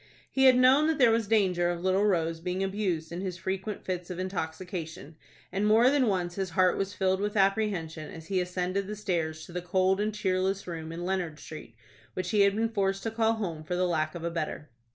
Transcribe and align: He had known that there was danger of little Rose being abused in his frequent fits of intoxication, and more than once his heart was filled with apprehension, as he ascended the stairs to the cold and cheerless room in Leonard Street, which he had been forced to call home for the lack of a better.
He 0.31 0.45
had 0.45 0.57
known 0.57 0.87
that 0.87 0.97
there 0.97 1.11
was 1.11 1.27
danger 1.27 1.69
of 1.69 1.83
little 1.83 2.03
Rose 2.03 2.39
being 2.39 2.63
abused 2.63 3.11
in 3.11 3.21
his 3.21 3.37
frequent 3.37 3.85
fits 3.85 4.09
of 4.09 4.17
intoxication, 4.17 5.15
and 5.51 5.67
more 5.67 5.91
than 5.91 6.07
once 6.07 6.33
his 6.33 6.49
heart 6.57 6.75
was 6.75 6.95
filled 6.95 7.19
with 7.19 7.37
apprehension, 7.37 8.09
as 8.09 8.25
he 8.25 8.41
ascended 8.41 8.87
the 8.87 8.95
stairs 8.95 9.45
to 9.45 9.51
the 9.51 9.61
cold 9.61 10.01
and 10.01 10.15
cheerless 10.15 10.65
room 10.65 10.91
in 10.91 11.05
Leonard 11.05 11.37
Street, 11.39 11.75
which 12.15 12.31
he 12.31 12.41
had 12.41 12.55
been 12.55 12.69
forced 12.69 13.03
to 13.03 13.11
call 13.11 13.33
home 13.33 13.63
for 13.63 13.75
the 13.75 13.85
lack 13.87 14.15
of 14.15 14.23
a 14.23 14.31
better. 14.31 14.71